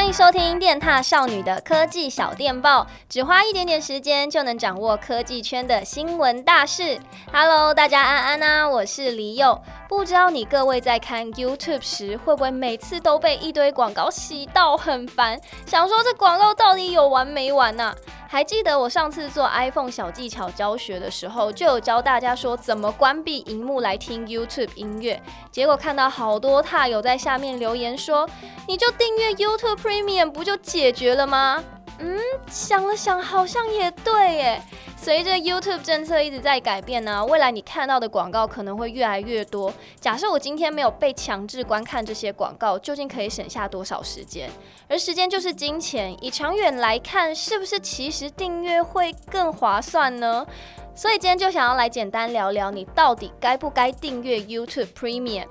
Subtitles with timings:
[0.00, 6.98] 欢迎收听电踏少女的科技小电报，只花一点点时间就能掌握科技圈的新闻大事。
[7.30, 9.60] Hello，大家安安啊，我是李佑。
[9.90, 17.94] 不知道你各位在看 YouTube 时，会不会每次都被一堆广告洗到很烦，想说这广告到底有完没完呢、
[18.28, 25.20] 还记得我上次做 iPhone 小技巧教学的时候，就有教大家说怎么关闭荧幕来听 YouTube 音乐。
[25.50, 28.28] 结果看到好多踏友在下面留言说
[28.68, 31.64] ：“你就订阅 YouTube Premium 不就解决了吗？”
[31.98, 32.16] 嗯，
[32.48, 34.62] 想了想，好像也对耶。
[34.96, 39.72] 随着 YouTube 政策一直在改变呢、未来你看到的广告可能会越来越多。
[39.98, 44.48] 假设我今天没有被强制观看这些广告，究竟可以省下多少时间？
[44.88, 50.46] 而时间就是金钱，以长远来看，是不是其实订阅会更划算呢？
[51.00, 55.46] 所以今天就想要来简单聊聊，你到底该不该订阅 YouTube Premium？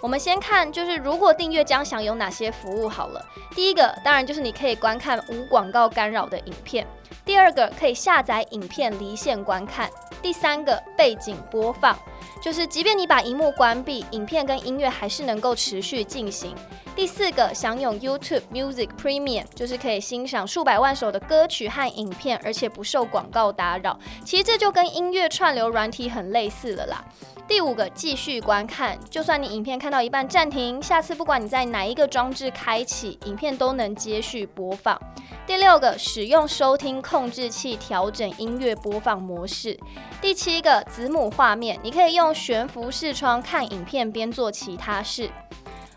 [0.00, 3.22] 我们先看，就是如果订阅将享有哪些服务好了。
[3.54, 6.86] 第一个，当然就是你可以观看无广告干扰的影片。
[7.22, 9.90] 第二个可以下载影片离线观看，
[10.22, 11.94] 第三个背景播放，
[12.40, 16.54] 就是即便你把荧幕关闭，影片跟音乐还是能够持续进行。
[16.94, 23.98] 第四个享有 YouTube Music Premium，就是可以欣赏数百万首的歌曲和影片，而且不受广告打扰。
[24.24, 27.04] 其实这就跟音乐串流软体很类似了啦。
[27.46, 34.98] 第五个继续观看，就算你影片看到一半暂停，下次不管你在哪一个装置开启，影片都能接续播放。
[35.46, 39.78] 第六个使用收听控制器调整音乐播放模式。
[40.22, 45.30] 第七个子母画面，你可以用悬浮视窗看影片边做其他事。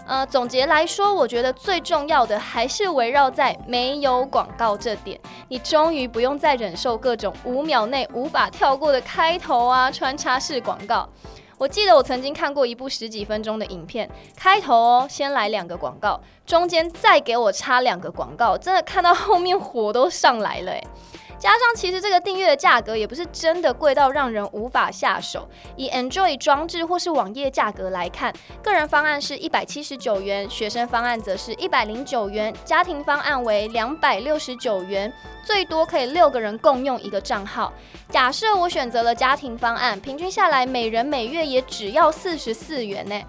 [0.06, 11.08] 呃，总结来说，我觉得最重要的还是围绕在没有广告这点，你终于不用再忍受各种五秒内无法跳过的开头啊穿插式广告。
[11.58, 20.88] 我记得我曾经看过一部十几分钟的影片，开头哦，先来两个广告，中间再给我插两个广告，真的看到后面火都上来了诶。
[21.40, 25.48] 加上，其实这个订阅的价格也不是真的贵到让人无法下手。
[25.76, 28.34] 以 Android 装置或是网页价格来看，
[28.64, 37.72] 个人方案是一百七十九元，学生方案则是一百零九元，家庭方案为两百六十九元，最多可以六个人共用一个账号。
[38.10, 43.22] 假设我选择了家庭方案，平均下来每人每月也只要四十四元呢。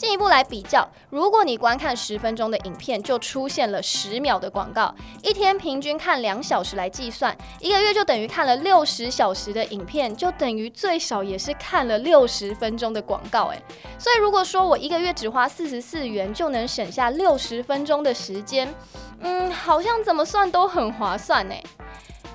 [0.00, 13.48] 进一步来比较，如果你观看十分钟的影片，就出现了十秒的广告，一天平均看两小时来计算，一个月就等于看了六十小时的影片，就等于最少也是看了六十分钟的广告。
[13.48, 13.62] 诶，
[13.98, 18.74] 所以如果说我一个月只花四十四元就能省下六十分钟的时间，
[19.20, 21.54] 嗯，好像怎么算都很划算呢。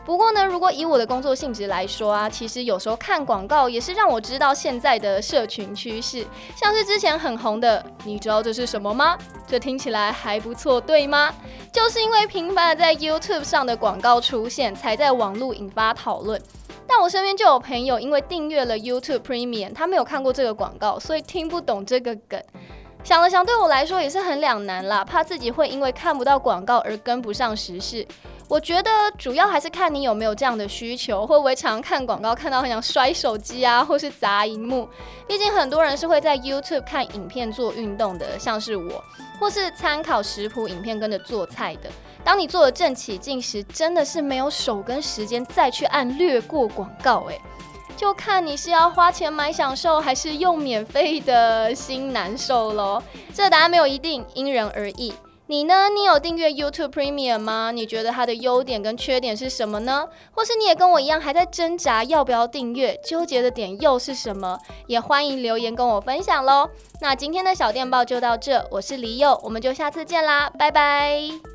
[0.05, 6.23] 不过呢，如果以我的工作性质来说啊，其实有时候看广告也是让我知道现在的社群趋势，
[6.55, 9.17] 像是之前很红的，你知道这是什么吗？
[9.47, 11.33] 这听起来还不错，对吗？
[11.73, 16.39] 就是因为频繁的在 YouTube 上的广告出现，才在网络引发讨论。
[16.87, 22.39] 但我身边就有朋友因为订阅了 YouTube Premium，他没有看过这个广告，所以听不懂这个梗。
[23.05, 28.03] 想了想，对我来说也是很两难啦，怕自己会因为看不到广告而跟不上时事。
[28.47, 34.89] 我觉得主要还是看你有没有这样的需求，会不会常看广告看到很想摔手机啊，或是砸荧幕。
[35.27, 39.03] 毕竟很多人是会在 YouTube 看影片做运动的，像是我，
[39.39, 41.89] 或是参考食谱影片跟着做菜的。
[42.23, 47.39] 当你做的正起劲时，真的是没有手跟时间再去按略过广告，诶，
[47.95, 53.01] 就看你是要花钱买享受，还是用免费的心难受喽。
[53.33, 55.13] 这答案没有一定，因人而异。
[55.47, 55.89] 你呢？
[55.89, 57.71] 你有订阅 YouTube Premium 吗？
[57.71, 60.07] 你觉得它的优点跟缺点是什么呢？
[60.31, 64.57] 或是你也跟我一样还在挣扎要不要订阅，纠结的点又是什么？
[64.87, 66.67] 也欢迎留言跟我分享喽。
[66.99, 71.54] 那今天的小电报就到这，我是李佑，我们就下次见啦，拜拜。